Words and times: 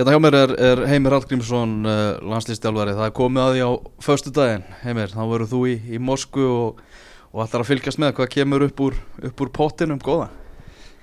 Hérna 0.00 0.14
hjá 0.14 0.20
mér 0.24 0.34
er, 0.38 0.52
er 0.64 0.80
Heimir 0.88 1.12
Hallgrímsson 1.12 1.72
uh, 1.84 2.14
landslýstjálfari, 2.24 2.94
það 2.96 3.04
er 3.04 3.10
komið 3.18 3.42
að 3.42 3.50
því 3.52 3.64
á 3.68 3.70
föstu 4.00 4.30
daginn, 4.32 4.62
Heimir, 4.80 5.10
þá 5.12 5.18
verður 5.28 5.48
þú 5.50 5.58
í, 5.68 5.72
í 5.76 5.98
Moskvu 6.00 6.44
og, 6.48 6.78
og 7.34 7.42
ætlar 7.44 7.66
að 7.66 7.68
fylgjast 7.68 7.98
með. 8.00 8.14
Hvað 8.16 8.30
kemur 8.32 8.62
upp 8.64 8.78
úr, 8.80 8.94
upp 9.28 9.42
úr 9.44 9.50
pottinum, 9.58 9.98
góða? 10.00 10.30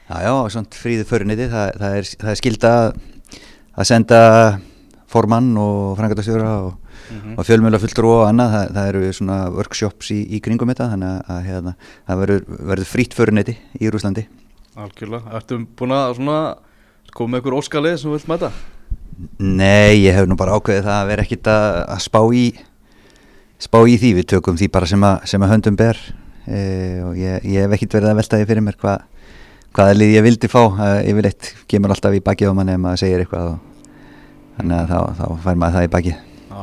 Já, 0.07 0.15
já, 0.25 0.31
svona 0.49 0.79
fríðu 0.81 1.05
föruniti, 1.12 1.46
það, 1.52 1.78
það, 1.83 1.97
er, 1.99 2.10
það 2.23 2.31
er 2.31 2.39
skilda 2.39 2.71
að 3.78 3.88
senda 3.91 4.21
formann 5.14 5.52
og 5.61 5.91
frangatastjóra 6.00 6.54
og, 6.64 6.95
mm 6.98 7.20
-hmm. 7.20 7.36
og 7.38 7.45
fjölmjöla 7.45 7.82
fulltrú 7.84 8.09
og 8.16 8.23
annað, 8.32 8.55
það, 8.55 8.73
það 8.79 8.88
eru 8.93 9.11
svona 9.14 9.38
workshops 9.59 10.09
í, 10.09 10.18
í 10.25 10.39
kringum 10.41 10.71
þetta, 10.73 10.88
þannig 10.95 11.21
að, 11.36 11.43
hérna, 11.45 11.75
það 12.07 12.23
verður, 12.23 12.41
verður 12.71 12.89
frít 12.95 13.14
föruniti 13.14 13.57
í 13.77 13.93
Rúslandi 13.93 14.25
Algjörlega, 14.73 15.38
ertu 15.38 15.61
búin 15.77 15.93
að 15.93 16.16
svona, 16.16 16.39
koma 17.14 17.36
með 17.38 17.43
ykkur 17.43 17.59
óskalið 17.61 17.98
sem 17.98 18.09
þú 18.09 18.18
vilt 18.18 18.34
mæta? 18.34 18.52
Nei, 19.41 20.04
ég 20.04 20.13
hef 20.13 20.27
nú 20.29 20.38
bara 20.38 20.57
ákveðið 20.57 20.86
það 20.86 20.97
að 21.00 21.11
vera 21.11 21.23
ekkit 21.25 21.50
að, 21.50 21.68
að 21.96 22.01
spá 22.05 22.19
í 22.37 22.46
spá 23.57 23.79
í 23.89 23.96
því, 23.97 24.11
við 24.19 24.28
tökum 24.33 24.57
því 24.59 24.69
bara 24.73 24.89
sem 24.89 25.05
að, 25.05 25.23
sem 25.32 25.43
að 25.43 25.54
höndum 25.55 25.78
ber. 25.78 26.01
E, 26.46 26.59
og 27.04 27.18
ég, 27.18 27.45
ég 27.50 27.65
hef 27.65 27.73
ekkit 27.78 27.97
verið 27.97 28.11
að 28.11 28.19
veltaði 28.21 28.50
fyrir 28.50 28.65
mér 28.68 28.78
hva, 28.82 28.97
hvaða 29.75 29.95
lið 29.97 30.14
ég 30.14 30.28
vildi 30.28 30.51
fá. 30.51 30.61
Yfirleitt 31.01 31.54
kemur 31.71 31.95
alltaf 31.95 32.17
í 32.17 32.22
bakið 32.23 32.53
á 32.53 32.58
manni 32.58 32.75
ef 32.78 32.83
maður 32.83 33.02
segir 33.02 33.23
eitthvað 33.23 33.56
og, 33.56 33.88
þannig 34.59 34.83
að 34.83 34.94
þá, 34.94 35.00
þá 35.17 35.25
fær 35.45 35.59
maður 35.64 35.80
það 35.80 35.88
í 35.88 36.14
Já, 36.58 36.61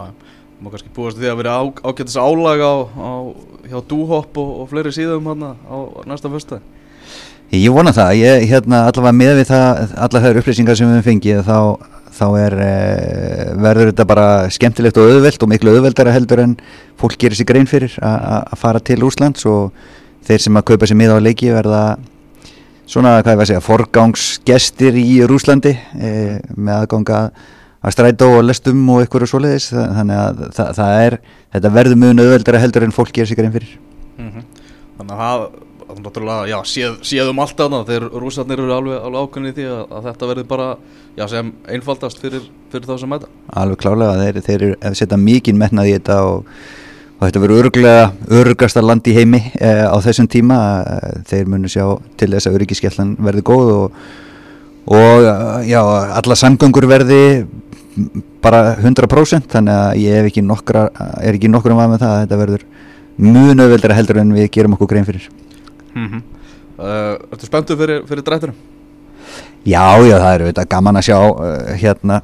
maður 0.60 0.76
kannski 0.76 0.94
búast 0.94 1.18
því 1.18 1.30
að 1.30 1.40
vera 1.42 1.58
á, 1.58 1.62
ágættis 1.84 2.16
álag 2.18 2.62
á, 2.62 2.74
á 2.94 3.12
hjá 3.70 3.78
Dúhopp 3.90 4.38
og, 4.40 4.54
og 4.62 4.70
fleiri 4.70 4.94
síðum 4.94 5.28
hann 5.30 5.44
á 5.50 5.76
næsta 6.08 6.30
fyrsta 6.32 6.60
Ég 7.52 7.70
vona 7.70 7.92
það, 7.94 8.16
ég 8.18 8.46
hérna 8.50 8.86
allavega 8.88 9.14
með 9.14 9.36
við 9.38 9.50
það, 9.52 9.92
allar 10.06 10.24
þær 10.24 10.38
upplýsingar 10.40 10.78
sem 10.78 10.90
við 10.90 11.04
fengið 11.06 11.42
þá 11.46 11.58
þá 12.14 12.24
er, 12.38 12.56
uh, 12.62 13.52
verður 13.64 13.90
þetta 13.92 14.08
bara 14.08 14.26
skemmtilegt 14.54 14.98
og 15.00 15.10
auðvelt 15.10 15.42
og 15.42 15.50
miklu 15.50 15.74
auðveldara 15.74 16.14
heldur 16.14 16.44
en 16.44 16.56
fólk 17.00 17.18
gerir 17.18 17.38
sér 17.38 17.48
grein 17.50 17.70
fyrir 17.70 17.96
að 18.00 18.56
fara 18.60 18.82
til 18.82 19.02
Úslands 19.06 19.46
og 19.50 19.74
þeir 20.24 20.44
sem 20.46 20.58
að 20.60 20.68
kaupa 20.70 20.88
sér 20.88 20.98
miða 21.00 21.18
á 21.18 21.24
leiki 21.24 21.50
verða 21.52 21.82
svona, 22.86 23.18
hvað 23.22 23.32
ég 23.32 23.38
var 23.38 23.44
að 23.44 23.50
segja, 23.50 23.64
forgangsgestir 23.64 24.98
í 25.00 25.18
Úslandi 25.26 25.74
eh, 25.74 26.38
með 26.56 26.84
aðganga 26.84 27.20
að 27.84 27.94
stræta 27.96 28.28
og 28.32 28.44
lestum 28.46 28.80
og 28.92 29.04
ykkur 29.04 29.26
og 29.26 29.30
svoleiðis 29.30 29.70
þannig 29.74 30.20
að 30.20 30.42
það, 30.56 30.70
það 30.78 31.02
er, 31.02 31.18
þetta 31.56 31.72
verður 31.74 32.00
mjög 32.00 32.22
auðveldara 32.24 32.62
heldur 32.62 32.86
en 32.86 32.96
fólk 32.96 33.12
gerir 33.16 33.30
sér 33.30 33.40
grein 33.40 33.54
fyrir 33.54 33.76
mm 34.16 34.30
-hmm. 34.30 34.50
Þannig 34.94 35.14
að 35.14 35.20
það 35.24 35.46
já, 36.48 36.56
séð, 36.68 36.96
séðum 37.06 37.40
alltaf 37.42 37.74
þegar 37.88 38.06
rúsarnir 38.22 38.62
eru 38.62 38.72
alveg, 38.74 39.00
alveg 39.00 39.26
ákveðin 39.26 39.50
í 39.50 39.54
því 39.56 39.66
að, 39.70 39.82
að 39.90 40.08
þetta 40.08 40.28
verður 40.30 40.48
bara 40.50 40.68
já, 41.16 41.26
sem 41.30 41.52
einfaldast 41.76 42.22
fyrir, 42.22 42.48
fyrir 42.72 42.88
þá 42.88 42.96
sem 43.00 43.12
mæta. 43.12 43.30
Alveg 43.62 43.82
klálega, 43.82 44.16
þeir, 44.22 44.40
þeir 44.48 44.64
eru 44.68 44.94
setja 45.00 45.20
mikið 45.20 45.60
mennað 45.60 45.90
í 45.90 45.94
þetta 45.98 46.18
og, 46.28 46.56
og 47.18 47.24
þetta 47.26 47.44
verður 47.44 47.62
öruglega 47.62 48.06
örugasta 48.40 48.84
land 48.84 49.10
í 49.10 49.16
heimi 49.18 49.42
eh, 49.60 49.84
á 49.84 49.96
þessum 50.04 50.30
tíma 50.30 50.58
þeir 51.30 51.50
munu 51.52 51.70
sjá 51.72 51.84
til 52.20 52.32
þess 52.34 52.50
að 52.50 52.58
öryggiskjallan 52.60 53.14
verður 53.28 53.48
góð 53.50 53.74
og, 53.74 54.00
og 54.98 55.28
já, 55.68 55.80
alla 55.82 56.38
samgöngur 56.38 56.88
verði 56.90 57.22
bara 58.44 58.74
100% 58.80 59.48
þannig 59.52 59.74
að 59.74 60.02
ég 60.02 60.18
hef 60.18 60.30
ekki 60.30 60.42
nokkra 60.44 60.88
er 61.22 61.36
ekki 61.36 61.50
nokkur 61.50 61.74
um 61.74 61.82
að 61.84 61.94
með 61.94 62.02
það 62.02 62.14
að 62.14 62.22
þetta 62.24 62.40
verður 62.40 62.66
mjög 63.14 63.56
nöðveldra 63.60 63.96
heldur 63.96 64.20
en 64.24 64.34
við 64.34 64.50
gerum 64.56 64.74
okkur 64.76 64.90
grein 64.90 65.06
fyrir 65.06 65.28
mm 65.94 66.06
-hmm. 66.06 66.22
uh, 66.78 67.32
Ertu 67.32 67.46
spenntu 67.46 67.76
fyrir, 67.76 68.06
fyrir 68.06 68.22
drættunum? 68.22 68.54
Já, 69.64 69.98
já, 70.04 70.16
það 70.18 70.34
eru 70.34 70.46
þetta 70.46 70.64
gaman 70.68 70.96
að 70.96 71.06
sjá 71.08 71.18
uh, 71.18 71.76
hérna 71.80 72.22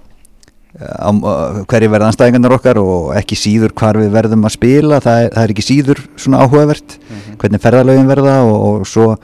uh, 0.80 1.64
hverju 1.66 1.90
verða 1.90 2.10
anstæðingarnar 2.10 2.56
okkar 2.58 2.78
og 2.78 3.14
ekki 3.16 3.36
síður 3.36 3.72
hvar 3.72 3.96
við 3.96 4.10
verðum 4.10 4.44
að 4.44 4.56
spila 4.56 5.00
það 5.00 5.22
er, 5.22 5.30
það 5.34 5.44
er 5.44 5.54
ekki 5.54 5.68
síður 5.68 6.02
svona 6.16 6.42
áhugavert 6.42 6.98
mm 6.98 7.16
-hmm. 7.16 7.38
hvernig 7.38 7.60
ferðalögin 7.60 8.08
verða 8.08 8.42
og, 8.42 8.80
og 8.80 8.86
svo 8.86 9.16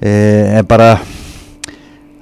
er 0.00 0.62
bara 0.68 0.98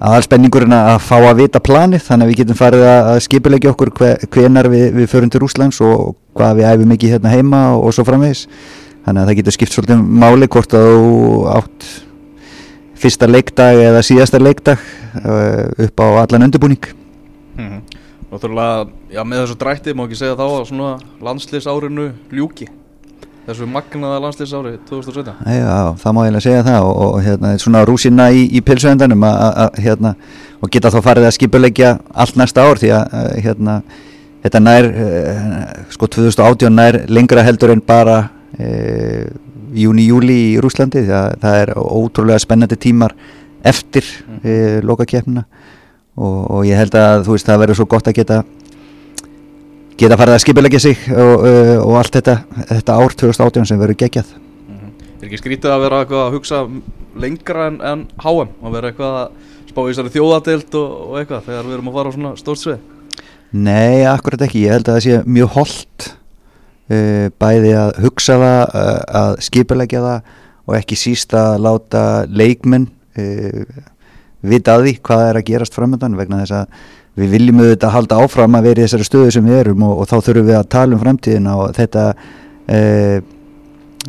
aðalspenningurinn 0.04 0.74
að 0.74 0.98
fá 1.00 1.16
að 1.16 1.40
vita 1.40 1.60
planið 1.64 2.02
þannig 2.04 2.26
að 2.26 2.30
við 2.30 2.40
getum 2.42 2.58
farið 2.58 2.84
að 2.90 3.20
skipilegja 3.24 3.72
okkur 3.72 3.92
hvenar 4.34 4.68
við, 4.72 4.86
við 4.98 5.10
förum 5.12 5.30
til 5.32 5.42
Úslands 5.46 5.80
og 5.84 6.16
hvað 6.36 6.58
við 6.58 6.68
æfum 6.70 6.94
ekki 6.96 7.12
hérna 7.12 7.32
heima 7.32 7.60
og, 7.74 7.86
og 7.88 7.94
svo 7.96 8.04
framvegis 8.08 8.44
þannig 9.04 9.20
að 9.22 9.28
það 9.28 9.38
getur 9.40 9.56
skipt 9.56 9.76
svolítið 9.76 10.04
máli 10.24 10.48
hvort 10.50 10.76
að 10.76 10.90
þú 10.90 11.14
átt 11.54 11.88
fyrsta 13.04 13.28
leikdag 13.28 13.82
eða 13.84 14.04
síðasta 14.06 14.40
leikdag 14.40 14.80
uh, 15.20 15.66
upp 15.86 16.00
á 16.00 16.06
allan 16.24 16.48
undirbúning. 16.48 16.88
Mm 17.56 17.68
-hmm. 17.68 17.82
Náttúrulega, 18.32 18.86
já 19.10 19.24
með 19.24 19.42
þessu 19.42 19.58
drætti 19.58 19.94
má 19.94 20.04
ekki 20.04 20.16
segja 20.16 20.34
þá 20.34 20.46
að 20.48 20.66
svona 20.68 20.98
landslýsárinu 21.20 22.12
ljúki. 22.30 22.66
Þessu 23.44 23.66
magnaða 23.68 24.20
landslýsári 24.24 24.78
2017 24.88 25.34
Já, 25.44 25.92
það 26.00 26.12
má 26.16 26.20
ég 26.24 26.32
lega 26.32 26.40
segja 26.40 26.62
það 26.64 26.86
og, 26.88 26.96
og 27.04 27.18
hérna, 27.22 27.58
svona 27.60 27.84
rúsina 27.84 28.30
í, 28.32 28.46
í 28.56 28.62
pilsuendanum 28.64 29.26
hérna, 29.76 30.14
og 30.64 30.70
geta 30.72 30.88
þá 30.88 31.00
farið 31.04 31.26
að 31.28 31.34
skipulegja 31.36 31.98
allt 32.14 32.38
næsta 32.40 32.64
ár 32.64 32.80
því 32.80 32.92
að 32.96 33.34
hérna, 33.44 33.82
þetta 34.46 34.62
nær 34.64 34.88
uh, 34.88 35.66
sko 35.92 36.08
2018 36.16 36.72
nær 36.72 36.98
lengra 37.12 37.44
heldur 37.44 37.74
en 37.74 37.84
bara 37.84 38.30
júni-júli 39.74 40.36
í 40.52 40.58
Rúslandi 40.62 41.02
það, 41.08 41.38
það 41.42 41.60
er 41.62 41.72
ótrúlega 41.80 42.42
spennandi 42.42 42.76
tímar 42.78 43.14
eftir 43.64 44.04
mm. 44.04 44.40
e, 44.44 44.54
lokakefnina 44.84 45.44
og, 46.14 46.36
og 46.50 46.60
ég 46.68 46.78
held 46.78 46.94
að 46.98 47.24
þú 47.26 47.34
veist 47.34 47.48
það 47.48 47.62
verður 47.64 47.80
svo 47.80 47.88
gott 47.90 48.10
að 48.10 48.18
geta 48.20 48.42
geta 49.98 50.18
farið 50.18 50.36
að 50.36 50.42
skipilegja 50.42 50.82
sig 50.82 51.04
og, 51.10 51.44
uh, 51.46 51.76
og 51.84 51.98
allt 52.00 52.18
þetta, 52.18 52.36
þetta 52.70 52.96
ár 52.98 53.16
2018 53.24 53.68
sem 53.70 53.80
verður 53.80 54.00
gegjað 54.04 54.32
mm 54.34 54.78
-hmm. 54.78 54.92
Er 55.20 55.26
ekki 55.28 55.42
skrítið 55.42 55.70
að 55.70 55.84
vera 55.86 56.00
eitthvað 56.02 56.24
að 56.24 56.34
hugsa 56.34 56.64
lengra 57.14 57.66
en, 57.66 57.80
en 57.80 58.06
HM 58.18 58.50
að 58.62 58.74
vera 58.74 58.90
eitthvað 58.90 59.14
að 59.20 59.28
spá 59.70 59.80
í 59.80 59.88
þessari 59.92 60.14
þjóðadeild 60.16 60.74
og, 60.74 60.90
og 61.10 61.18
eitthvað 61.18 61.46
þegar 61.46 61.64
við 61.64 61.74
erum 61.74 61.88
að 61.88 61.96
fara 61.98 62.10
á 62.10 62.16
svona 62.16 62.36
stórt 62.36 62.62
svið 62.62 62.78
Nei, 63.54 64.02
akkurat 64.10 64.42
ekki, 64.42 64.64
ég 64.66 64.72
held 64.74 64.88
að 64.88 64.94
það 64.94 65.04
sé 65.04 65.22
mjög 65.26 65.48
holdt 65.54 66.08
uh, 66.90 67.26
bæði 67.40 67.74
að 67.78 68.00
hugsa 68.04 68.38
það, 68.40 68.62
uh, 68.80 68.98
að 69.22 69.38
skipulegja 69.48 70.04
það 70.04 70.34
og 70.64 70.76
ekki 70.78 70.98
síst 70.98 71.34
að 71.36 71.58
láta 71.66 72.04
leikmenn 72.28 72.88
uh, 73.20 73.64
vita 74.44 74.76
að 74.76 74.88
því 74.88 74.96
hvað 75.04 75.24
er 75.28 75.40
að 75.40 75.48
gerast 75.50 75.76
framöndan 75.76 76.18
vegna 76.18 76.42
þess 76.42 76.58
að 76.62 76.90
við 77.14 77.36
viljum 77.36 77.60
auðvitað 77.62 77.88
að 77.88 77.94
halda 77.94 78.22
áfram 78.24 78.58
að 78.58 78.66
vera 78.68 78.80
í 78.80 78.86
þessari 78.88 79.06
stöðu 79.06 79.36
sem 79.36 79.46
við 79.46 79.60
erum 79.60 79.86
og, 79.86 80.02
og 80.02 80.10
þá 80.10 80.16
þurfum 80.18 80.48
við 80.48 80.58
að 80.58 80.70
tala 80.74 80.96
um 80.96 81.04
framtíðina 81.04 81.56
og 81.60 81.76
þetta 81.76 82.08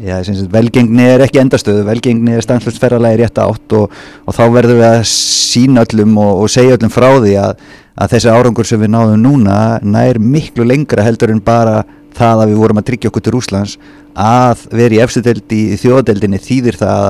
Já, 0.04 0.18
velgengni 0.52 1.06
er 1.08 1.22
ekki 1.24 1.40
endastöðu, 1.40 1.86
velgengni 1.88 2.34
er 2.36 2.44
stanslustferðarlega 2.44 3.16
í 3.16 3.20
rétt 3.22 3.40
átt 3.40 3.76
og, 3.78 3.94
og 4.28 4.36
þá 4.36 4.42
verðum 4.52 4.82
við 4.82 4.88
að 4.90 5.04
sína 5.08 5.86
öllum 5.86 6.18
og, 6.20 6.42
og 6.44 6.52
segja 6.52 6.76
öllum 6.76 6.92
frá 6.92 7.08
því 7.14 7.36
að, 7.40 7.62
að 8.04 8.16
þessi 8.16 8.34
árangur 8.34 8.68
sem 8.68 8.82
við 8.82 8.92
náðum 8.92 9.24
núna 9.24 9.60
nær 9.88 10.20
miklu 10.20 10.68
lengra 10.68 11.06
heldur 11.06 11.32
en 11.32 11.40
bara 11.46 11.78
það 12.16 12.44
að 12.44 12.52
við 12.52 12.62
vorum 12.64 12.82
að 12.82 12.88
tryggja 12.90 13.12
okkur 13.12 13.26
til 13.26 13.36
Rúslands 13.36 13.76
að 14.16 14.66
vera 14.72 14.98
í 14.98 15.04
efstudeldi 15.04 15.62
í 15.74 15.80
þjóðadeldinni 15.82 16.42
þýðir 16.42 16.80
það 16.80 17.06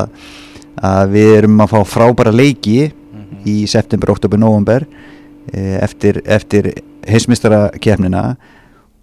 að 0.86 1.16
við 1.16 1.32
erum 1.38 1.64
að 1.64 1.72
fá 1.72 1.80
frábæra 1.88 2.34
leiki 2.36 2.80
mm 2.90 3.22
-hmm. 3.22 3.48
í 3.48 3.58
september, 3.68 4.12
oktober, 4.12 4.40
november 4.40 4.86
e, 5.54 5.80
eftir, 5.80 6.22
eftir 6.26 6.74
heimsmyndstarakefnina 7.08 8.36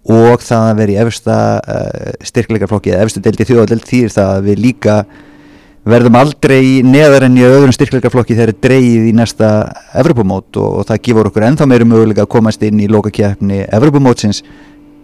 og 0.03 0.41
það 0.43 0.69
að 0.69 0.79
vera 0.81 0.91
í 0.91 0.97
efsta 0.99 1.35
uh, 1.63 2.09
styrkleikaflokki 2.27 2.91
eða 2.91 3.05
efstu 3.07 3.21
deldi 3.23 3.47
þjóðadeld 3.47 3.85
þýðir 3.87 4.11
það 4.11 4.31
að 4.33 4.49
við 4.49 4.59
líka 4.59 4.95
verðum 5.87 6.17
aldrei 6.19 6.83
neðar 6.83 7.25
enn 7.27 7.39
í 7.39 7.45
öðrum 7.47 7.73
styrkleikaflokki 7.75 8.35
þegar 8.35 8.55
dreyið 8.63 9.07
í 9.09 9.15
næsta 9.15 9.49
Evropamót 9.99 10.59
og, 10.59 10.79
og 10.79 10.87
það 10.87 11.01
gefur 11.07 11.29
okkur 11.31 11.47
ennþá 11.47 11.67
meiri 11.67 11.87
möguleika 11.87 12.23
að 12.23 12.33
komast 12.35 12.63
inn 12.63 12.79
í 12.83 12.89
lókakefni 12.91 13.63
Evropamótsins 13.67 14.43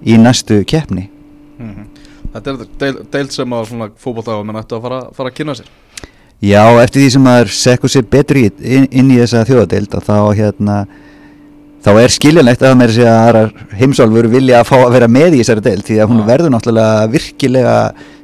í 0.05 0.17
næstu 0.17 0.63
keppni 0.65 1.09
mm 1.59 1.69
-hmm. 1.73 1.85
Þetta 2.29 2.51
er 2.51 2.57
deil, 2.79 2.95
deilt 3.11 3.33
sem 3.33 3.53
að 3.53 3.71
fókbóltagum 3.97 4.49
en 4.49 4.55
ættu 4.55 4.75
að 4.75 4.81
fara, 4.81 4.99
fara 5.13 5.29
að 5.29 5.35
kynna 5.35 5.55
sér 5.55 5.69
Já, 6.39 6.63
eftir 6.83 7.01
því 7.01 7.09
sem 7.11 7.23
maður 7.23 7.47
sekkur 7.47 7.89
sér 7.89 8.05
betri 8.07 8.51
inn, 8.61 8.87
inn 8.91 9.11
í 9.11 9.17
þessa 9.19 9.45
þjóðadeild 9.45 9.95
þá 10.05 10.35
hérna 10.35 10.87
þá 11.83 11.91
er 12.01 12.13
skiljanlegt 12.13 12.63
að 12.63 12.77
mér 12.79 12.93
sé 12.95 13.07
að 13.07 13.53
heimsálfur 13.79 14.27
vilja 14.31 14.59
að 14.59 14.67
fá 14.67 14.75
að 14.79 14.93
vera 14.97 15.07
með 15.11 15.37
í 15.37 15.41
þessari 15.41 15.63
deild 15.67 15.85
því 15.87 15.99
að 15.99 16.11
hún 16.11 16.21
ja. 16.21 16.27
verður 16.27 16.53
náttúrulega 16.53 17.09
virkilega 17.13 17.75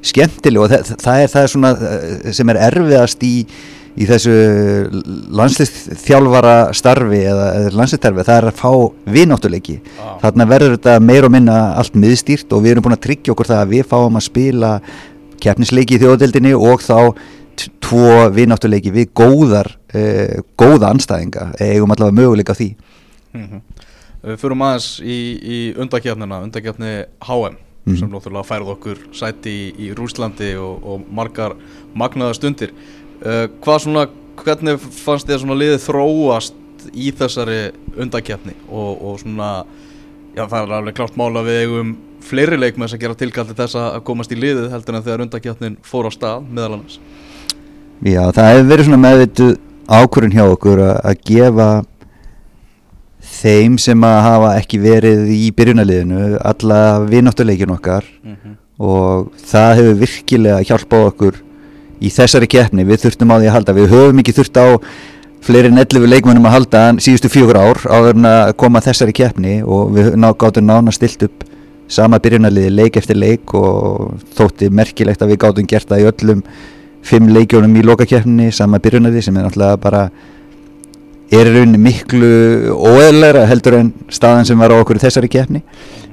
skemmtileg 0.06 0.64
og 0.64 0.72
það, 0.74 0.92
það 1.04 1.22
er 1.22 1.34
það 1.34 1.68
eh, 1.72 2.34
sem 2.36 2.52
er 2.52 2.62
erfiðast 2.68 3.26
í 3.26 3.36
í 3.96 4.08
þessu 4.10 4.34
landslýstþjálfara 5.40 6.56
starfi 6.76 7.22
eða, 7.24 7.48
eða 7.60 7.74
landslýstterfi 7.80 8.26
það 8.28 8.40
er 8.40 8.48
að 8.50 8.60
fá 8.60 8.72
vináttuleiki 9.16 9.78
ah. 10.02 10.18
þarna 10.24 10.48
verður 10.50 10.76
þetta 10.76 10.96
meir 11.04 11.28
og 11.28 11.34
minna 11.36 11.58
allt 11.80 11.98
miðstýrt 12.00 12.52
og 12.56 12.66
við 12.66 12.76
erum 12.76 12.88
búin 12.88 12.98
að 12.98 13.06
tryggja 13.08 13.36
okkur 13.36 13.52
það 13.54 13.64
að 13.64 13.74
við 13.76 13.90
fáum 13.94 14.20
að 14.20 14.28
spila 14.28 14.72
keppnisleiki 15.44 15.98
í 15.98 16.04
þjóðdeldinni 16.04 16.56
og 16.58 16.84
þá 16.84 16.98
tvo 17.86 18.16
vináttuleiki 18.36 18.92
við 18.92 19.14
góðar 19.16 19.72
eh, 19.96 20.42
góða 20.60 20.92
anstæðinga 20.92 21.54
eigum 21.64 21.96
allavega 21.96 22.20
möguleika 22.22 22.58
því 22.58 22.74
mm 22.76 23.46
-hmm. 23.46 23.62
Við 24.26 24.40
fyrum 24.42 24.62
aðeins 24.66 25.00
í, 25.06 25.18
í 25.38 25.58
undakefnina, 25.78 26.40
undakefni 26.42 27.06
HM 27.22 27.60
Mhm. 27.86 27.98
sem 27.98 28.10
náttúrulega 28.10 28.46
færð 28.50 28.70
okkur 28.74 29.02
sæti 29.14 29.52
í, 29.54 29.66
í 29.86 29.88
Rúslandi 29.94 30.56
og, 30.58 30.82
og 30.82 31.02
margar 31.14 31.54
magnaða 31.94 32.34
stundir. 32.34 32.72
Uh, 33.24 33.46
hvað 33.64 33.82
svona, 33.86 34.06
hvernig 34.42 34.80
fannst 34.82 35.30
þér 35.30 35.42
svona 35.44 35.60
liðið 35.62 35.84
þróast 35.86 36.62
í 36.94 37.12
þessari 37.16 37.60
undakefni 37.98 38.54
og, 38.70 38.92
og 39.00 39.20
svona, 39.22 39.52
já 40.36 40.44
það 40.44 40.60
er 40.60 40.76
alveg 40.80 40.98
klárt 40.98 41.18
mála 41.20 41.44
við 41.46 41.62
eigum 41.64 41.96
fleiri 42.26 42.60
leikmenn 42.60 42.90
sem 42.92 43.02
gera 43.02 43.18
tilkalli 43.18 43.56
þess 43.58 43.78
að 43.80 44.02
komast 44.08 44.34
í 44.34 44.40
liðið 44.40 44.72
heldur 44.74 44.98
en 44.98 45.06
þegar 45.06 45.26
undakefnin 45.26 45.78
fór 45.86 46.10
á 46.10 46.12
stað 46.14 46.48
meðal 46.50 46.80
annars. 46.80 47.00
Já, 48.04 48.22
það 48.36 48.52
hefur 48.52 48.70
verið 48.72 48.90
svona 48.90 49.04
meðvituð 49.06 49.54
ákvörun 49.86 50.36
hjá 50.36 50.44
okkur 50.46 50.82
að, 50.84 50.96
að 51.06 51.22
gefa 51.30 51.70
þeim 53.36 53.78
sem 53.82 54.06
að 54.06 54.20
hafa 54.26 54.52
ekki 54.60 54.80
verið 54.82 55.26
í 55.34 55.42
byrjunaliðinu 55.56 56.36
alla 56.46 56.82
vináttuleikin 57.06 57.74
okkar 57.78 58.06
Mm 58.26 58.36
-hmm. 58.36 58.56
og 58.80 59.32
það 59.38 59.76
hefur 59.78 60.00
virkilega 60.04 60.64
hjálpað 60.66 61.08
okkur 61.10 61.36
í 62.06 62.12
þessari 62.14 62.50
keppni, 62.52 62.86
við 62.88 63.06
þurftum 63.06 63.34
á 63.34 63.36
því 63.40 63.50
að 63.50 63.56
halda. 63.58 63.76
Við 63.80 63.92
höfum 63.94 64.22
ekki 64.22 64.36
þurft 64.38 64.62
á 64.62 64.68
fleiri 65.46 65.70
en 65.70 65.82
11 65.82 66.08
leikmennum 66.10 66.48
að 66.50 66.56
halda 66.56 66.84
síðustu 67.04 67.30
fjögur 67.30 67.60
ár 67.60 67.82
áður 67.86 68.16
en 68.18 68.30
að 68.30 68.54
koma 68.62 68.82
að 68.82 68.88
þessari 68.90 69.14
keppni 69.16 69.58
og 69.62 69.92
við 69.94 70.16
ná, 70.18 70.32
gátum 70.34 70.66
nána 70.66 70.94
stilt 70.96 71.26
upp 71.28 71.44
sama 71.92 72.18
byrjunarliði 72.22 72.72
leik 72.74 72.96
eftir 72.98 73.20
leik 73.20 73.54
og 73.58 74.16
þótti 74.38 74.72
merkilegt 74.74 75.22
að 75.22 75.34
við 75.34 75.42
gátum 75.44 75.68
gert 75.70 75.92
það 75.92 76.02
í 76.02 76.08
öllum 76.10 76.42
fimm 77.06 77.30
leikjónum 77.30 77.76
í 77.78 77.84
lokakeppni 77.86 78.50
sama 78.56 78.80
byrjunarliði 78.82 79.28
sem 79.28 79.38
er 79.38 79.46
náttúrulega 79.46 79.82
bara 79.84 80.08
er 81.36 81.52
rauninni 81.52 81.82
miklu 81.82 82.32
óeðlega 82.74 83.46
heldur 83.50 83.78
en 83.80 83.94
staðan 84.14 84.50
sem 84.50 84.60
var 84.62 84.74
á 84.74 84.82
okkur 84.82 84.98
í 84.98 85.04
þessari 85.04 85.30
keppni. 85.30 85.62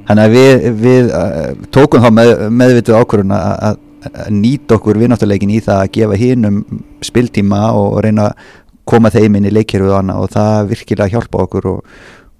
Þannig 0.08 0.28
að 0.28 0.36
við, 0.36 0.68
við 0.82 1.10
uh, 1.16 1.40
tókum 1.72 2.04
þá 2.04 2.10
með, 2.12 2.32
meðvituð 2.52 2.98
að, 2.98 3.32
að 3.32 3.80
nýta 4.30 4.78
okkur 4.78 4.98
vinnáttuleikin 5.02 5.52
í 5.54 5.60
það 5.62 5.82
að 5.84 5.92
gefa 5.96 6.18
hinnum 6.20 6.62
spiltíma 7.04 7.62
og, 7.78 8.00
reyna 8.04 8.30
að 8.30 8.48
koma 8.88 9.12
þeim 9.14 9.38
inn 9.38 9.46
í 9.46 9.54
leikkerfið 9.54 9.92
og 9.92 10.00
annað. 10.00 10.24
Og 10.24 10.34
það 10.34 10.72
virkilega 10.72 11.14
hjálpa 11.14 11.44
okkur 11.46 11.70
og, 11.70 11.94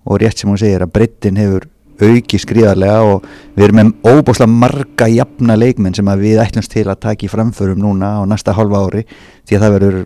og 0.08 0.20
rétt 0.22 0.42
sem 0.42 0.50
hún 0.50 0.60
segir 0.60 0.82
að 0.82 0.94
breyttin 0.96 1.38
hefur 1.40 1.68
auki 2.02 2.38
skriðarlega 2.40 3.02
og 3.06 3.26
við 3.54 3.66
erum 3.66 3.78
með 3.78 3.92
óbúslega 4.08 4.50
marga 4.50 5.08
jafna 5.12 5.56
leikmenn 5.58 5.94
sem 5.94 6.08
við 6.18 6.40
ætlumst 6.42 6.72
til 6.72 6.88
að 6.88 7.02
taka 7.04 7.26
í 7.26 7.30
framförum 7.30 7.78
núna 7.82 8.16
á 8.18 8.20
næsta 8.26 8.56
halva 8.56 8.82
ári 8.86 9.04
því 9.46 9.58
að 9.58 9.64
það 9.64 9.74
verður 9.76 9.98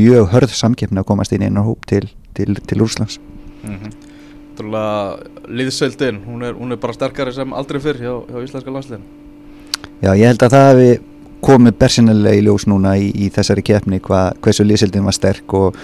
mjög 0.00 0.28
hörð 0.34 0.54
samkeppni 0.58 1.00
að 1.00 1.08
komast 1.12 1.32
inn 1.32 1.46
í 1.46 1.48
einar 1.48 1.68
hóp 1.68 1.86
til, 1.88 2.04
til, 2.36 2.58
til 2.66 2.82
Úrslands 2.84 3.20
Mm 3.60 3.76
-hmm. 3.76 3.92
Liðsöldin, 5.48 6.24
hún 6.26 6.42
hún 6.42 6.72
er 6.72 6.76
bara 6.76 6.92
sterkari 6.92 7.32
sem 7.32 7.52
aldrei 7.52 7.80
fyrr 7.80 7.96
hjá, 7.96 8.26
hjá 8.28 8.42
íslenska 8.42 8.70
landsliðin 8.70 9.04
Já, 10.00 10.14
ég 10.16 10.30
held 10.30 10.44
að 10.46 10.54
það 10.54 10.68
hefði 10.70 10.92
komið 11.44 11.74
bersinnilega 11.80 12.38
í 12.38 12.44
ljós 12.44 12.64
núna 12.68 12.94
í, 13.00 13.10
í 13.12 13.28
þessari 13.32 13.64
keppni 13.64 14.00
hva, 14.04 14.30
hversu 14.44 14.64
liðsildin 14.64 15.04
var 15.04 15.16
sterk 15.16 15.54
og, 15.56 15.76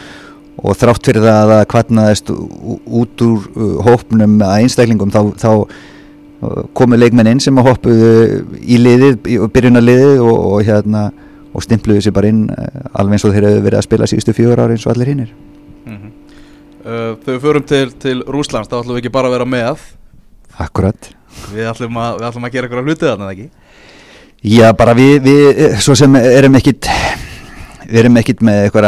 og 0.60 0.76
þrátt 0.76 1.08
fyrir 1.08 1.24
það 1.24 1.40
að 1.40 1.52
það 1.52 1.66
kvarnaðist 1.72 2.32
út 2.32 3.24
úr 3.26 3.44
uh, 3.56 3.74
hópnum 3.86 4.38
að 4.44 4.56
einstaklingum 4.62 5.12
þá, 5.12 5.20
þá 5.40 5.50
uh, 5.52 6.62
komu 6.76 7.00
leikmenn 7.00 7.32
inn 7.32 7.42
sem 7.44 7.60
að 7.60 7.70
hoppuðu 7.70 8.14
í 8.60 8.80
liðið, 8.80 9.18
í 9.32 9.38
byrjunarliðið 9.56 10.24
og, 10.24 10.38
og 10.52 10.64
hérna 10.68 11.08
og 11.56 11.64
stimpluðu 11.64 12.04
sér 12.04 12.16
bara 12.16 12.32
inn 12.32 12.46
uh, 12.52 12.88
alveg 12.96 13.18
eins 13.18 13.28
og 13.28 13.36
þeir 13.36 13.50
hefur 13.50 13.68
verið 13.68 13.80
að 13.80 13.88
spila 13.88 14.10
síðustu 14.12 14.36
fjögur 14.36 14.64
ári 14.64 14.78
eins 14.78 14.88
og 14.88 14.94
allir 14.94 15.12
hinnir 15.12 15.36
mm 15.84 15.98
-hmm. 15.98 17.20
við 17.26 17.40
förum 17.44 17.68
til, 17.68 17.92
til 17.92 18.24
Rúslands 18.24 18.68
þá 18.68 18.80
ætlum 18.80 18.96
við 18.96 19.04
ekki 19.04 19.16
bara 19.16 19.28
að 19.28 19.38
vera 19.38 19.48
með 19.56 19.84
Akkurat 20.56 21.12
Við 21.52 21.68
ætlum 21.68 21.96
að, 22.00 22.18
við 22.18 22.26
ætlum 22.30 22.44
að 22.44 22.52
gera 22.52 22.66
eitthvað 22.66 22.86
hlutið 22.86 23.08
þarna, 23.10 23.32
ekki? 23.32 23.48
Já, 24.44 24.70
bara 24.76 24.92
við, 24.94 25.22
við 25.24 25.78
svo 25.82 25.96
sem 25.98 26.12
erum 26.20 26.58
ekkit 26.58 26.88
við 27.86 28.00
erum 28.02 28.18
ekkit 28.20 28.42
með 28.46 28.62
eitthvað 28.66 28.86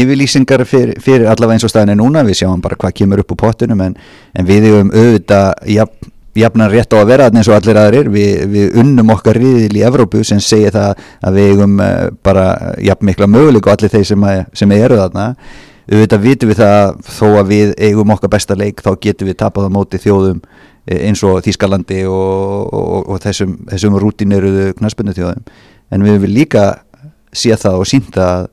yfirlýsingar 0.00 0.64
fyrir, 0.68 0.94
fyrir 1.04 1.28
allavega 1.28 1.58
eins 1.58 1.66
og 1.66 1.72
staðinni 1.72 1.98
núna, 2.00 2.24
við 2.26 2.40
sjáum 2.42 2.62
bara 2.64 2.78
hvað 2.80 2.94
kemur 3.02 3.22
upp 3.22 3.34
úr 3.34 3.40
pottunum 3.42 3.82
en, 3.84 3.96
en 4.34 4.48
við 4.48 4.68
erum 4.70 4.92
auðvitað 4.94 5.68
jafn, 5.74 6.12
jafnan 6.38 6.70
rétt 6.72 6.94
á 6.94 6.98
að 7.00 7.10
vera 7.10 7.28
eins 7.30 7.50
og 7.50 7.56
allir 7.58 7.80
aðrir, 7.80 8.10
við, 8.12 8.44
við 8.52 8.78
unnum 8.82 9.14
okkar 9.14 9.40
riðil 9.40 9.78
í 9.78 9.84
Evrópu 9.86 10.22
sem 10.26 10.40
segir 10.44 10.74
það 10.76 11.02
að 11.24 11.40
við 11.40 11.52
eigum 11.52 11.80
uh, 11.84 11.96
bara 12.24 12.46
jafn 12.84 13.10
mikla 13.10 13.30
möguleik 13.30 13.68
og 13.68 13.74
allir 13.74 13.92
þeir 13.92 14.06
sem, 14.12 14.28
að, 14.30 14.44
sem 14.56 14.76
eru 14.78 15.00
þarna. 15.02 15.32
Auðvitað 15.88 16.24
vitum 16.24 16.50
við 16.52 16.58
það 16.60 16.96
þó 17.08 17.26
að 17.30 17.52
við 17.52 17.70
eigum 17.88 18.10
okkar 18.12 18.32
besta 18.34 18.56
leik 18.58 18.82
þá 18.84 18.90
getum 19.00 19.30
við 19.30 19.38
tapað 19.40 19.68
á 19.68 19.70
móti 19.72 20.00
þjóðum 20.02 20.42
eins 20.88 21.22
og 21.26 21.42
Þískalandi 21.44 22.04
og, 22.08 22.74
og, 22.74 23.08
og 23.12 23.20
þessum, 23.22 23.58
þessum 23.68 23.98
rútineruðu 24.00 24.70
knaspunni 24.78 25.14
þjóðum 25.16 25.44
en 25.92 26.04
við 26.04 26.18
viljum 26.18 26.36
líka 26.36 26.64
sé 27.32 27.56
það 27.60 27.82
og 27.82 27.88
sínta 27.88 28.26
að, 28.26 28.46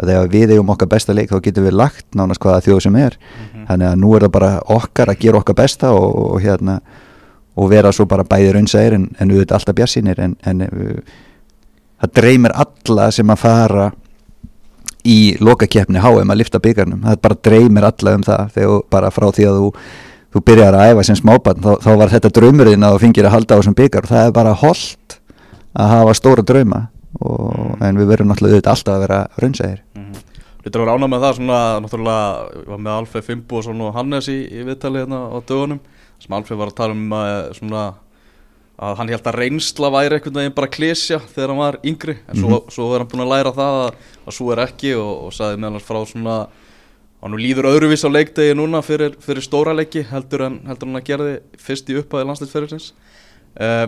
að 0.00 0.12
þegar 0.12 0.30
við 0.32 0.54
eigum 0.54 0.72
okkar 0.74 0.90
besta 0.94 1.16
leik 1.16 1.32
þá 1.32 1.40
getum 1.44 1.66
við 1.68 1.76
lagt 1.76 2.06
nánast 2.16 2.42
hvaða 2.42 2.64
þjóð 2.64 2.80
sem 2.86 2.96
er. 2.96 3.18
Mm 3.18 3.44
-hmm. 3.44 3.66
þannig 3.68 3.88
að 3.88 3.98
nú 4.00 4.14
er 4.16 4.26
það 4.26 4.36
bara 4.38 4.52
okkar 4.78 5.12
að 5.12 5.20
gera 5.20 5.42
okkar 5.42 5.58
besta 5.60 5.92
og, 5.92 6.16
og 6.34 6.40
hérna 6.40 6.80
og 7.54 7.70
vera 7.70 7.92
svo 7.92 8.06
bara 8.06 8.24
bæði 8.24 8.52
raunsæðir 8.52 8.94
en, 8.94 9.10
en 9.20 9.30
við 9.30 9.44
veitum 9.44 9.56
alltaf 9.56 9.74
bjassinir 9.74 10.20
en, 10.20 10.36
en 10.46 10.62
uh, 10.62 10.96
það 12.00 12.14
dreymir 12.14 12.56
alla 12.64 13.10
sem 13.14 13.30
að 13.30 13.38
fara 13.38 13.92
í 15.04 15.36
lokakeppni 15.40 16.00
HM 16.00 16.32
að 16.32 16.40
lifta 16.40 16.60
byggarnum 16.64 17.04
það 17.04 17.20
bara 17.22 17.40
dreymir 17.44 17.84
alla 17.84 18.16
um 18.16 18.24
það 18.26 18.50
þegar 18.56 18.82
bara 18.90 19.12
frá 19.12 19.28
því 19.36 19.46
að 19.50 19.60
þú 19.60 19.70
þú 20.34 20.42
byrjar 20.42 20.74
að 20.74 20.90
æfa 20.90 21.06
sem 21.06 21.18
smábarn 21.20 21.62
þá, 21.62 21.72
þá 21.84 21.90
var 22.00 22.10
þetta 22.10 22.32
draumurinn 22.34 22.86
að 22.86 22.96
þú 22.96 23.02
fingir 23.04 23.28
að 23.28 23.36
halda 23.36 23.54
á 23.54 23.58
þessum 23.60 23.78
byggar 23.78 24.06
og 24.06 24.10
það 24.10 24.26
er 24.26 24.34
bara 24.34 24.54
holdt 24.64 25.18
að 25.74 25.90
hafa 25.92 26.14
stóra 26.18 26.44
drauma 26.46 26.80
og, 27.20 27.74
en 27.78 28.00
við 28.00 28.10
verðum 28.10 28.32
náttúrulega 28.32 28.72
alltaf 28.72 28.96
að 28.96 29.04
vera 29.06 29.20
raunsæðir 29.38 29.82
mm 29.94 30.06
-hmm. 30.06 30.30
Þetta 30.64 30.78
var 30.80 30.88
ánað 30.96 31.10
með 31.12 31.20
það 31.24 31.36
svona 31.36 31.60
náttúrulega 31.84 32.66
var 32.66 32.78
með 32.78 32.92
Alfred 32.92 33.24
Fimboðsson 33.24 33.80
og 33.80 33.94
Hannes 33.94 34.28
í, 34.28 34.38
í 34.48 34.64
viðtali 34.64 34.98
hérna 34.98 35.18
á 35.30 35.38
dögunum 35.46 35.80
sem 36.18 36.32
Alfred 36.32 36.58
var 36.58 36.68
að 36.68 36.74
tala 36.74 36.92
um 36.92 37.12
að, 37.12 37.52
svona, 37.58 37.94
að 38.78 38.96
hann 38.96 39.08
held 39.08 39.26
að 39.26 39.38
reynsla 39.38 39.90
væri 39.90 40.14
einhvern 40.14 40.34
veginn 40.34 40.54
bara 40.54 40.66
klísja 40.76 41.20
þegar 41.20 41.48
hann 41.48 41.58
var 41.58 41.78
yngri 41.84 42.16
en 42.28 42.36
svo, 42.36 42.48
mm 42.48 42.54
-hmm. 42.54 42.70
svo 42.70 42.94
er 42.94 42.98
hann 42.98 43.08
búin 43.08 43.26
að 43.26 43.32
læra 43.34 43.52
það 43.52 43.74
að, 43.84 43.92
að 44.26 44.32
svo 44.34 44.52
er 44.52 44.58
ekki 44.58 44.94
og, 44.94 45.24
og 45.24 45.32
sagði 45.32 45.60
meðal 45.60 45.80
frá 45.80 46.06
svona 46.06 46.46
og 47.24 47.32
nú 47.32 47.40
líður 47.40 47.70
öðruvís 47.70 48.04
á 48.04 48.12
leikdegi 48.12 48.54
núna 48.56 48.82
fyrir, 48.84 49.14
fyrir 49.24 49.44
stóra 49.44 49.72
leiki 49.72 50.02
heldur 50.10 50.44
en 50.44 50.58
heldur 50.68 50.90
hann 50.90 51.00
að 51.00 51.06
gera 51.08 51.28
þið 51.30 51.62
fyrst 51.64 51.88
í 51.88 51.96
upphæði 52.02 52.26
landsleitferðisins 52.28 52.90
uh, 52.92 53.86